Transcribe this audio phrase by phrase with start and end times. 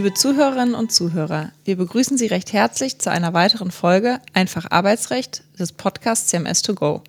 [0.00, 5.42] Liebe Zuhörerinnen und Zuhörer, wir begrüßen Sie recht herzlich zu einer weiteren Folge Einfach Arbeitsrecht
[5.58, 7.02] des Podcasts CMS2Go.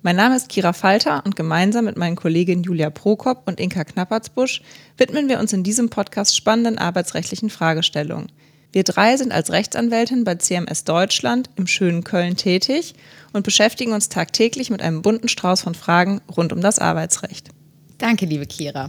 [0.00, 4.62] Mein Name ist Kira Falter und gemeinsam mit meinen Kolleginnen Julia Prokop und Inka Knappertsbusch
[4.96, 8.32] widmen wir uns in diesem Podcast spannenden arbeitsrechtlichen Fragestellungen.
[8.72, 12.94] Wir drei sind als Rechtsanwältin bei CMS Deutschland im schönen Köln tätig
[13.34, 17.50] und beschäftigen uns tagtäglich mit einem bunten Strauß von Fragen rund um das Arbeitsrecht.
[17.98, 18.88] Danke, liebe Kira.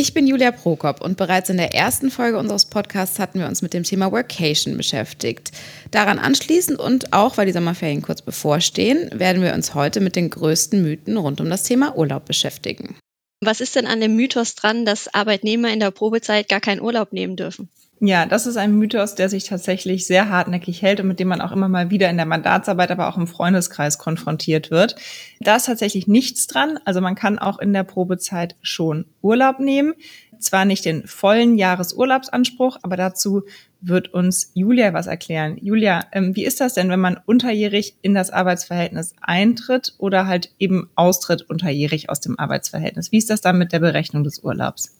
[0.00, 3.62] Ich bin Julia Prokop und bereits in der ersten Folge unseres Podcasts hatten wir uns
[3.62, 5.50] mit dem Thema Workation beschäftigt.
[5.90, 10.30] Daran anschließend und auch weil die Sommerferien kurz bevorstehen, werden wir uns heute mit den
[10.30, 12.94] größten Mythen rund um das Thema Urlaub beschäftigen.
[13.40, 17.12] Was ist denn an dem Mythos dran, dass Arbeitnehmer in der Probezeit gar keinen Urlaub
[17.12, 17.68] nehmen dürfen?
[18.00, 21.40] Ja, das ist ein Mythos, der sich tatsächlich sehr hartnäckig hält und mit dem man
[21.40, 24.94] auch immer mal wieder in der Mandatsarbeit, aber auch im Freundeskreis konfrontiert wird.
[25.40, 26.78] Da ist tatsächlich nichts dran.
[26.84, 29.94] Also man kann auch in der Probezeit schon Urlaub nehmen.
[30.38, 33.42] Zwar nicht den vollen Jahresurlaubsanspruch, aber dazu
[33.80, 35.58] wird uns Julia was erklären.
[35.60, 40.52] Julia, ähm, wie ist das denn, wenn man unterjährig in das Arbeitsverhältnis eintritt oder halt
[40.60, 43.10] eben austritt unterjährig aus dem Arbeitsverhältnis?
[43.10, 44.97] Wie ist das dann mit der Berechnung des Urlaubs?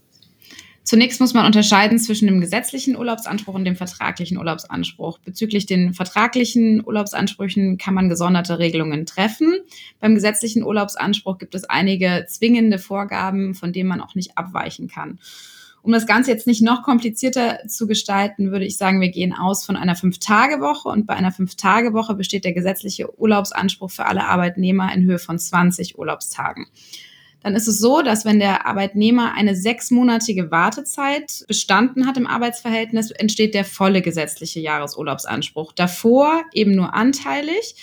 [0.89, 5.19] Zunächst muss man unterscheiden zwischen dem gesetzlichen Urlaubsanspruch und dem vertraglichen Urlaubsanspruch.
[5.19, 9.53] Bezüglich den vertraglichen Urlaubsansprüchen kann man gesonderte Regelungen treffen.
[10.00, 15.19] Beim gesetzlichen Urlaubsanspruch gibt es einige zwingende Vorgaben, von denen man auch nicht abweichen kann.
[15.83, 19.67] Um das Ganze jetzt nicht noch komplizierter zu gestalten, würde ich sagen, wir gehen aus
[19.67, 25.05] von einer Fünf-Tage-Woche und bei einer Fünf-Tage-Woche besteht der gesetzliche Urlaubsanspruch für alle Arbeitnehmer in
[25.05, 26.67] Höhe von 20 Urlaubstagen
[27.42, 33.11] dann ist es so, dass wenn der Arbeitnehmer eine sechsmonatige Wartezeit bestanden hat im Arbeitsverhältnis,
[33.12, 35.72] entsteht der volle gesetzliche Jahresurlaubsanspruch.
[35.72, 37.77] Davor eben nur anteilig.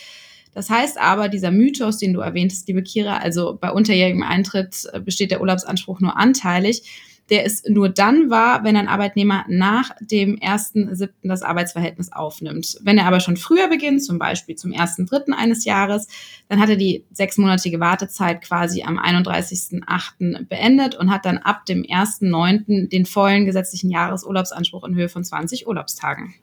[0.53, 4.99] Das heißt aber, dieser Mythos, den du erwähntest, liebe Kira, also bei unterjährigem Eintritt äh,
[4.99, 6.83] besteht der Urlaubsanspruch nur anteilig,
[7.29, 11.09] der ist nur dann wahr, wenn ein Arbeitnehmer nach dem 1.7.
[11.23, 12.77] das Arbeitsverhältnis aufnimmt.
[12.81, 15.31] Wenn er aber schon früher beginnt, zum Beispiel zum 1.3.
[15.31, 16.07] eines Jahres,
[16.49, 20.45] dann hat er die sechsmonatige Wartezeit quasi am 31.8.
[20.47, 22.89] beendet und hat dann ab dem 1.9.
[22.89, 26.35] den vollen gesetzlichen Jahresurlaubsanspruch in Höhe von 20 Urlaubstagen.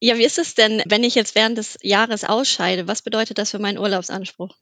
[0.00, 2.86] Ja, wie ist es denn, wenn ich jetzt während des Jahres ausscheide?
[2.86, 4.54] Was bedeutet das für meinen Urlaubsanspruch?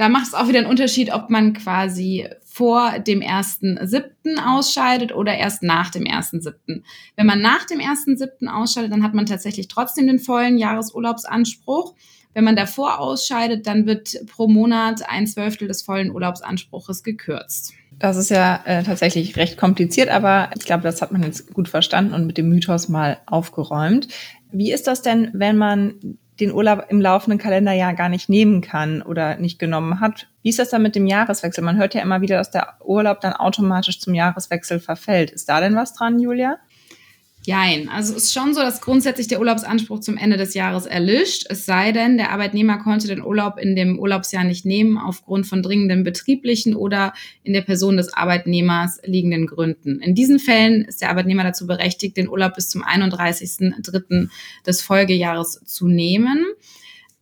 [0.00, 4.06] Da macht es auch wieder einen Unterschied, ob man quasi vor dem 1.7.
[4.42, 6.80] ausscheidet oder erst nach dem 1.7.
[7.16, 8.48] Wenn man nach dem 1.7.
[8.48, 11.94] ausscheidet, dann hat man tatsächlich trotzdem den vollen Jahresurlaubsanspruch.
[12.32, 17.74] Wenn man davor ausscheidet, dann wird pro Monat ein Zwölftel des vollen Urlaubsanspruches gekürzt.
[17.98, 21.68] Das ist ja äh, tatsächlich recht kompliziert, aber ich glaube, das hat man jetzt gut
[21.68, 24.08] verstanden und mit dem Mythos mal aufgeräumt.
[24.50, 29.02] Wie ist das denn, wenn man den Urlaub im laufenden Kalenderjahr gar nicht nehmen kann
[29.02, 30.28] oder nicht genommen hat.
[30.42, 31.62] Wie ist das dann mit dem Jahreswechsel?
[31.62, 35.30] Man hört ja immer wieder, dass der Urlaub dann automatisch zum Jahreswechsel verfällt.
[35.30, 36.58] Ist da denn was dran, Julia?
[37.50, 37.88] Jein.
[37.88, 41.46] Also es ist schon so, dass grundsätzlich der Urlaubsanspruch zum Ende des Jahres erlischt.
[41.48, 45.60] Es sei denn, der Arbeitnehmer konnte den Urlaub in dem Urlaubsjahr nicht nehmen aufgrund von
[45.60, 47.12] dringenden betrieblichen oder
[47.42, 49.98] in der Person des Arbeitnehmers liegenden Gründen.
[50.00, 54.28] In diesen Fällen ist der Arbeitnehmer dazu berechtigt, den Urlaub bis zum 31.03.
[54.64, 56.46] des Folgejahres zu nehmen.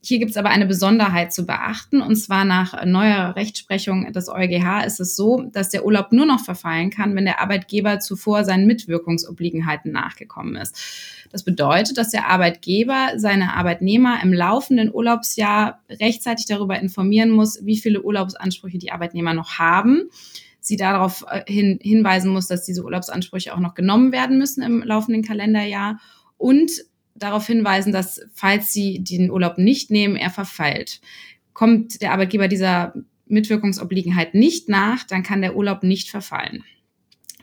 [0.09, 2.01] Hier gibt es aber eine Besonderheit zu beachten.
[2.01, 6.41] Und zwar nach neuer Rechtsprechung des EuGH ist es so, dass der Urlaub nur noch
[6.41, 10.75] verfallen kann, wenn der Arbeitgeber zuvor seinen Mitwirkungsobliegenheiten nachgekommen ist.
[11.31, 17.77] Das bedeutet, dass der Arbeitgeber seine Arbeitnehmer im laufenden Urlaubsjahr rechtzeitig darüber informieren muss, wie
[17.77, 20.09] viele Urlaubsansprüche die Arbeitnehmer noch haben
[20.61, 24.83] sie darauf äh, hin, hinweisen muss, dass diese Urlaubsansprüche auch noch genommen werden müssen im
[24.83, 25.99] laufenden Kalenderjahr
[26.37, 26.71] und
[27.19, 31.01] darauf hinweisen, dass falls sie den Urlaub nicht nehmen, er verfällt.
[31.53, 32.95] Kommt der Arbeitgeber dieser
[33.27, 36.65] Mitwirkungsobliegenheit nicht nach, dann kann der Urlaub nicht verfallen.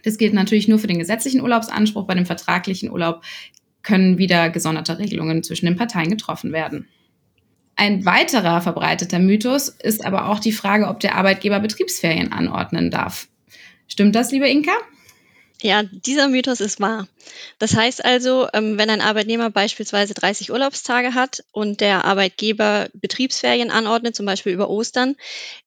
[0.03, 2.05] Das gilt natürlich nur für den gesetzlichen Urlaubsanspruch.
[2.05, 3.23] Bei dem vertraglichen Urlaub
[3.81, 6.87] können wieder gesonderte Regelungen zwischen den Parteien getroffen werden.
[7.75, 13.27] Ein weiterer verbreiteter Mythos ist aber auch die Frage, ob der Arbeitgeber Betriebsferien anordnen darf.
[13.87, 14.71] Stimmt das, liebe Inka?
[15.61, 17.07] Ja, dieser Mythos ist wahr.
[17.59, 23.71] Das heißt also, ähm, wenn ein Arbeitnehmer beispielsweise 30 Urlaubstage hat und der Arbeitgeber Betriebsferien
[23.71, 25.15] anordnet, zum Beispiel über Ostern,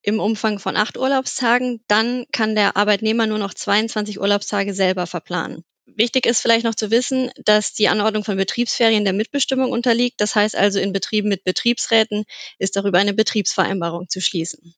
[0.02, 5.64] im Umfang von acht Urlaubstagen, dann kann der Arbeitnehmer nur noch 22 Urlaubstage selber verplanen.
[5.86, 10.20] Wichtig ist vielleicht noch zu wissen, dass die Anordnung von Betriebsferien der Mitbestimmung unterliegt.
[10.20, 12.24] Das heißt also, in Betrieben mit Betriebsräten
[12.58, 14.74] ist darüber eine Betriebsvereinbarung zu schließen.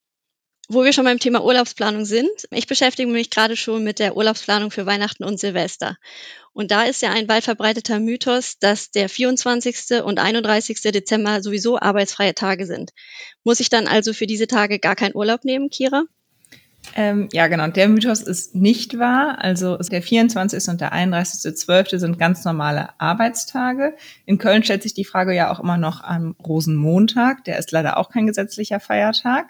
[0.72, 4.70] Wo wir schon beim Thema Urlaubsplanung sind, ich beschäftige mich gerade schon mit der Urlaubsplanung
[4.70, 5.96] für Weihnachten und Silvester.
[6.52, 10.04] Und da ist ja ein weit verbreiteter Mythos, dass der 24.
[10.04, 10.80] und 31.
[10.80, 12.92] Dezember sowieso arbeitsfreie Tage sind.
[13.42, 16.04] Muss ich dann also für diese Tage gar keinen Urlaub nehmen, Kira?
[16.94, 17.66] Ähm, ja, genau.
[17.66, 19.38] Der Mythos ist nicht wahr.
[19.40, 20.68] Also der 24.
[20.68, 21.98] und der 31.12.
[21.98, 23.96] sind ganz normale Arbeitstage.
[24.24, 27.42] In Köln stellt sich die Frage ja auch immer noch am Rosenmontag.
[27.44, 29.48] Der ist leider auch kein gesetzlicher Feiertag.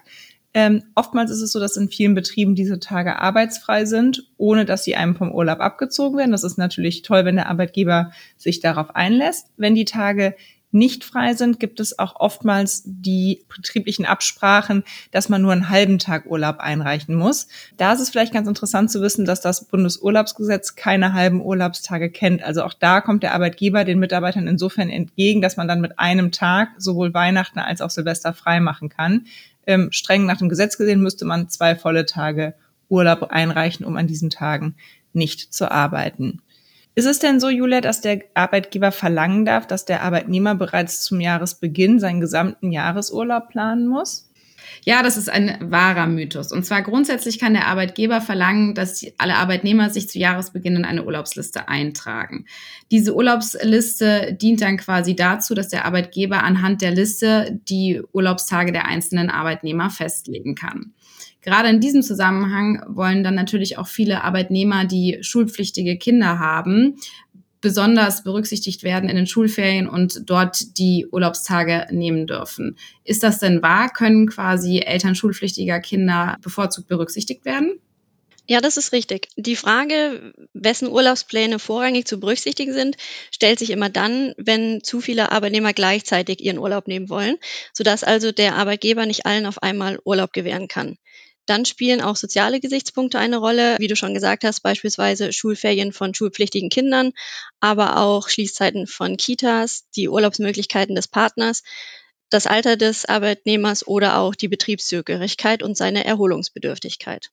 [0.53, 4.83] Ähm, oftmals ist es so, dass in vielen Betrieben diese Tage arbeitsfrei sind, ohne dass
[4.83, 6.31] sie einem vom Urlaub abgezogen werden.
[6.31, 9.47] Das ist natürlich toll, wenn der Arbeitgeber sich darauf einlässt.
[9.55, 10.35] Wenn die Tage
[10.71, 15.99] nicht frei sind, gibt es auch oftmals die betrieblichen Absprachen, dass man nur einen halben
[15.99, 17.47] Tag Urlaub einreichen muss.
[17.77, 22.41] Da ist es vielleicht ganz interessant zu wissen, dass das Bundesurlaubsgesetz keine halben Urlaubstage kennt.
[22.41, 26.31] Also auch da kommt der Arbeitgeber den Mitarbeitern insofern entgegen, dass man dann mit einem
[26.31, 29.25] Tag sowohl Weihnachten als auch Silvester frei machen kann.
[29.71, 32.53] Ähm, streng nach dem Gesetz gesehen müsste man zwei volle Tage
[32.89, 34.75] Urlaub einreichen, um an diesen Tagen
[35.13, 36.41] nicht zu arbeiten.
[36.93, 41.21] Ist es denn so, Julia, dass der Arbeitgeber verlangen darf, dass der Arbeitnehmer bereits zum
[41.21, 44.29] Jahresbeginn seinen gesamten Jahresurlaub planen muss?
[44.83, 46.51] Ja, das ist ein wahrer Mythos.
[46.51, 51.05] Und zwar grundsätzlich kann der Arbeitgeber verlangen, dass alle Arbeitnehmer sich zu Jahresbeginn in eine
[51.05, 52.45] Urlaubsliste eintragen.
[52.91, 58.85] Diese Urlaubsliste dient dann quasi dazu, dass der Arbeitgeber anhand der Liste die Urlaubstage der
[58.85, 60.93] einzelnen Arbeitnehmer festlegen kann.
[61.41, 66.97] Gerade in diesem Zusammenhang wollen dann natürlich auch viele Arbeitnehmer, die schulpflichtige Kinder haben,
[67.61, 72.77] besonders berücksichtigt werden in den Schulferien und dort die Urlaubstage nehmen dürfen.
[73.03, 73.89] Ist das denn wahr?
[73.89, 77.79] Können quasi Eltern schulpflichtiger Kinder bevorzugt berücksichtigt werden?
[78.47, 79.29] Ja, das ist richtig.
[79.37, 82.97] Die Frage, wessen Urlaubspläne vorrangig zu berücksichtigen sind,
[83.31, 87.37] stellt sich immer dann, wenn zu viele Arbeitnehmer gleichzeitig ihren Urlaub nehmen wollen,
[87.71, 90.97] sodass also der Arbeitgeber nicht allen auf einmal Urlaub gewähren kann.
[91.45, 96.13] Dann spielen auch soziale Gesichtspunkte eine Rolle, wie du schon gesagt hast, beispielsweise Schulferien von
[96.13, 97.11] schulpflichtigen Kindern,
[97.59, 101.63] aber auch Schließzeiten von Kitas, die Urlaubsmöglichkeiten des Partners,
[102.29, 107.29] das Alter des Arbeitnehmers oder auch die Betriebszugehörigkeit und seine Erholungsbedürftigkeit.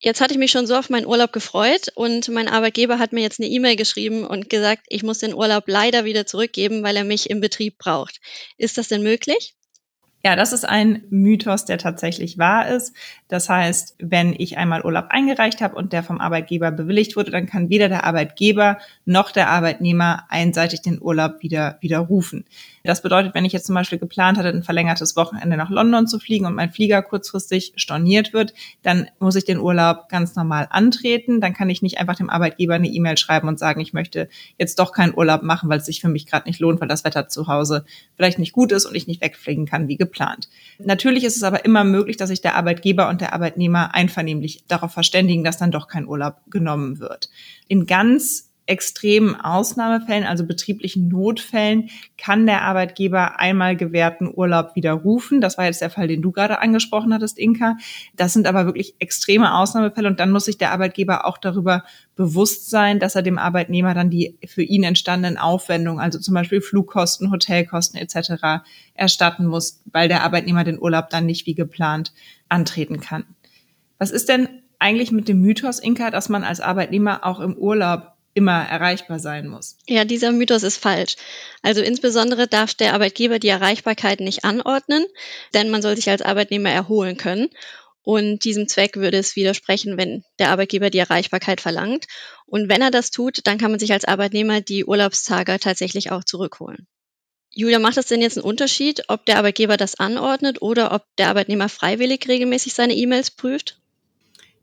[0.00, 3.22] Jetzt hatte ich mich schon so auf meinen Urlaub gefreut und mein Arbeitgeber hat mir
[3.22, 7.02] jetzt eine E-Mail geschrieben und gesagt, ich muss den Urlaub leider wieder zurückgeben, weil er
[7.02, 8.20] mich im Betrieb braucht.
[8.58, 9.56] Ist das denn möglich?
[10.24, 12.92] Ja, das ist ein Mythos, der tatsächlich wahr ist.
[13.28, 17.46] Das heißt, wenn ich einmal Urlaub eingereicht habe und der vom Arbeitgeber bewilligt wurde, dann
[17.46, 22.46] kann weder der Arbeitgeber noch der Arbeitnehmer einseitig den Urlaub wieder widerrufen.
[22.82, 26.18] Das bedeutet, wenn ich jetzt zum Beispiel geplant hatte, ein verlängertes Wochenende nach London zu
[26.18, 31.40] fliegen und mein Flieger kurzfristig storniert wird, dann muss ich den Urlaub ganz normal antreten.
[31.40, 34.80] Dann kann ich nicht einfach dem Arbeitgeber eine E-Mail schreiben und sagen, ich möchte jetzt
[34.80, 37.28] doch keinen Urlaub machen, weil es sich für mich gerade nicht lohnt, weil das Wetter
[37.28, 37.84] zu Hause
[38.16, 40.07] vielleicht nicht gut ist und ich nicht wegfliegen kann wie geplant.
[40.78, 44.92] Natürlich ist es aber immer möglich, dass sich der Arbeitgeber und der Arbeitnehmer einvernehmlich darauf
[44.92, 47.30] verständigen, dass dann doch kein Urlaub genommen wird.
[47.66, 51.88] In ganz extremen Ausnahmefällen, also betrieblichen Notfällen,
[52.18, 55.40] kann der Arbeitgeber einmal gewährten Urlaub widerrufen.
[55.40, 57.76] Das war jetzt der Fall, den du gerade angesprochen hattest, Inka.
[58.14, 61.84] Das sind aber wirklich extreme Ausnahmefälle und dann muss sich der Arbeitgeber auch darüber
[62.14, 66.60] bewusst sein, dass er dem Arbeitnehmer dann die für ihn entstandenen Aufwendungen, also zum Beispiel
[66.60, 68.62] Flugkosten, Hotelkosten etc.
[68.94, 72.12] erstatten muss, weil der Arbeitnehmer den Urlaub dann nicht wie geplant
[72.48, 73.24] antreten kann.
[73.98, 74.48] Was ist denn
[74.78, 79.48] eigentlich mit dem Mythos, Inka, dass man als Arbeitnehmer auch im Urlaub immer erreichbar sein
[79.48, 79.76] muss.
[79.88, 81.16] Ja, dieser Mythos ist falsch.
[81.60, 85.04] Also insbesondere darf der Arbeitgeber die Erreichbarkeit nicht anordnen,
[85.54, 87.48] denn man soll sich als Arbeitnehmer erholen können.
[88.02, 92.06] Und diesem Zweck würde es widersprechen, wenn der Arbeitgeber die Erreichbarkeit verlangt.
[92.46, 96.24] Und wenn er das tut, dann kann man sich als Arbeitnehmer die Urlaubstage tatsächlich auch
[96.24, 96.86] zurückholen.
[97.50, 101.28] Julia, macht es denn jetzt einen Unterschied, ob der Arbeitgeber das anordnet oder ob der
[101.28, 103.80] Arbeitnehmer freiwillig regelmäßig seine E-Mails prüft?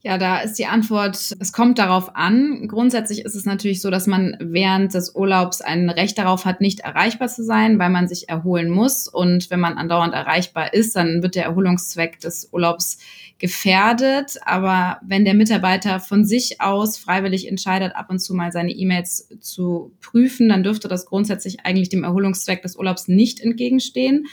[0.05, 2.67] Ja, da ist die Antwort, es kommt darauf an.
[2.67, 6.81] Grundsätzlich ist es natürlich so, dass man während des Urlaubs ein Recht darauf hat, nicht
[6.81, 9.07] erreichbar zu sein, weil man sich erholen muss.
[9.07, 12.99] Und wenn man andauernd erreichbar ist, dann wird der Erholungszweck des Urlaubs
[13.39, 14.35] gefährdet.
[14.45, 19.29] Aber wenn der Mitarbeiter von sich aus freiwillig entscheidet, ab und zu mal seine E-Mails
[19.39, 24.27] zu prüfen, dann dürfte das grundsätzlich eigentlich dem Erholungszweck des Urlaubs nicht entgegenstehen.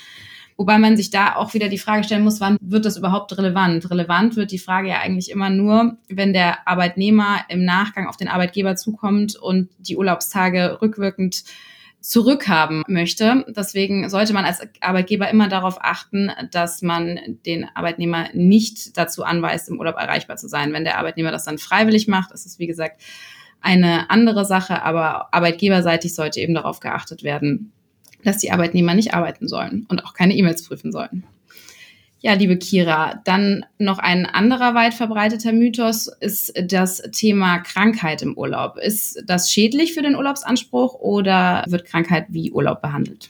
[0.57, 3.91] Wobei man sich da auch wieder die Frage stellen muss, wann wird das überhaupt relevant?
[3.91, 8.29] Relevant wird die Frage ja eigentlich immer nur, wenn der Arbeitnehmer im Nachgang auf den
[8.29, 11.45] Arbeitgeber zukommt und die Urlaubstage rückwirkend
[12.03, 13.45] zurückhaben möchte.
[13.49, 19.69] Deswegen sollte man als Arbeitgeber immer darauf achten, dass man den Arbeitnehmer nicht dazu anweist,
[19.69, 20.73] im Urlaub erreichbar zu sein.
[20.73, 23.01] Wenn der Arbeitnehmer das dann freiwillig macht, ist es wie gesagt
[23.61, 27.73] eine andere Sache, aber arbeitgeberseitig sollte eben darauf geachtet werden,
[28.25, 31.25] dass die Arbeitnehmer nicht arbeiten sollen und auch keine E-Mails prüfen sollen.
[32.21, 38.39] Ja, liebe Kira, dann noch ein anderer weit verbreiteter Mythos ist das Thema Krankheit im
[38.39, 38.77] Urlaub.
[38.79, 43.29] Ist das schädlich für den Urlaubsanspruch oder wird Krankheit wie Urlaub behandelt?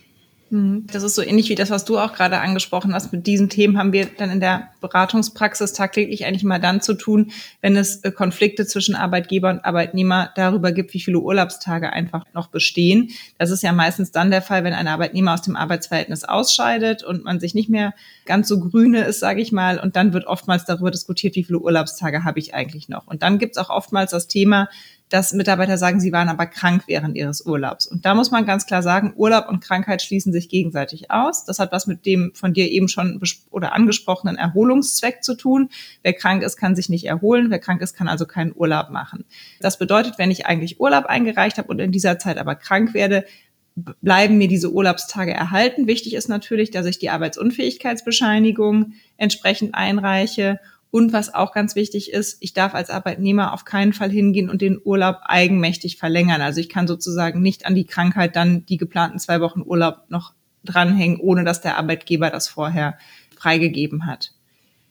[0.52, 0.87] Mhm.
[0.92, 3.11] Das ist so ähnlich wie das, was du auch gerade angesprochen hast.
[3.11, 7.32] Mit diesen Themen haben wir dann in der Beratungspraxis tagtäglich eigentlich mal dann zu tun,
[7.62, 12.49] wenn es äh, Konflikte zwischen Arbeitgeber und Arbeitnehmer darüber gibt, wie viele Urlaubstage einfach noch
[12.49, 13.09] bestehen.
[13.38, 17.25] Das ist ja meistens dann der Fall, wenn ein Arbeitnehmer aus dem Arbeitsverhältnis ausscheidet und
[17.25, 17.94] man sich nicht mehr
[18.26, 19.78] ganz so grüne ist, sage ich mal.
[19.78, 23.06] Und dann wird oftmals darüber diskutiert, wie viele Urlaubstage habe ich eigentlich noch.
[23.06, 24.68] Und dann gibt es auch oftmals das Thema,
[25.12, 27.87] dass Mitarbeiter sagen, sie waren aber krank während ihres Urlaubs.
[27.87, 31.45] Und da muss man ganz klar sagen, Urlaub und Krankheit schließen sich gegenseitig aus.
[31.45, 35.69] Das hat was mit dem von dir eben schon oder angesprochenen Erholungszweck zu tun.
[36.02, 37.50] Wer krank ist, kann sich nicht erholen.
[37.50, 39.26] Wer krank ist, kann also keinen Urlaub machen.
[39.61, 43.26] Das bedeutet, wenn ich eigentlich Urlaub eingereicht habe und in dieser Zeit aber krank werde,
[43.75, 45.87] bleiben mir diese Urlaubstage erhalten.
[45.87, 50.59] Wichtig ist natürlich, dass ich die Arbeitsunfähigkeitsbescheinigung entsprechend einreiche
[50.92, 54.61] und was auch ganz wichtig ist, ich darf als Arbeitnehmer auf keinen Fall hingehen und
[54.61, 56.42] den Urlaub eigenmächtig verlängern.
[56.42, 60.34] Also ich kann sozusagen nicht an die Krankheit dann die geplanten zwei Wochen Urlaub noch
[60.64, 62.99] dranhängen, ohne dass der Arbeitgeber das vorher
[63.34, 64.34] freigegeben hat.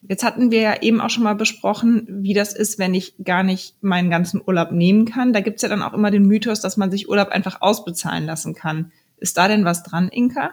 [0.01, 3.43] Jetzt hatten wir ja eben auch schon mal besprochen, wie das ist, wenn ich gar
[3.43, 5.33] nicht meinen ganzen Urlaub nehmen kann.
[5.33, 8.55] Da gibt's ja dann auch immer den Mythos, dass man sich Urlaub einfach ausbezahlen lassen
[8.55, 8.91] kann.
[9.17, 10.49] Ist da denn was dran, Inka?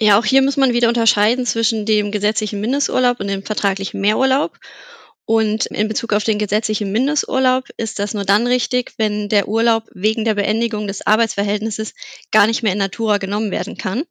[0.00, 4.56] Ja, auch hier muss man wieder unterscheiden zwischen dem gesetzlichen Mindesturlaub und dem vertraglichen Mehrurlaub.
[5.24, 9.84] Und in Bezug auf den gesetzlichen Mindesturlaub ist das nur dann richtig, wenn der Urlaub
[9.92, 11.94] wegen der Beendigung des Arbeitsverhältnisses
[12.30, 14.04] gar nicht mehr in Natura genommen werden kann.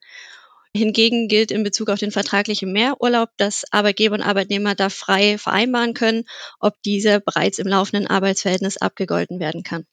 [0.75, 5.93] Hingegen gilt in Bezug auf den vertraglichen Mehrurlaub, dass Arbeitgeber und Arbeitnehmer da frei vereinbaren
[5.93, 6.25] können,
[6.59, 9.85] ob dieser bereits im laufenden Arbeitsverhältnis abgegolten werden kann.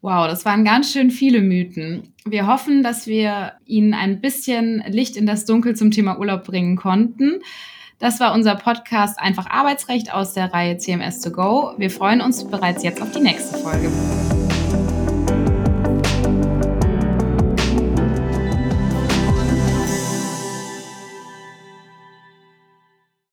[0.00, 2.14] Wow, das waren ganz schön viele Mythen.
[2.24, 6.76] Wir hoffen, dass wir Ihnen ein bisschen Licht in das Dunkel zum Thema Urlaub bringen
[6.76, 7.40] konnten.
[7.98, 11.72] Das war unser Podcast Einfach Arbeitsrecht aus der Reihe CMS to Go.
[11.78, 13.90] Wir freuen uns bereits jetzt auf die nächste Folge.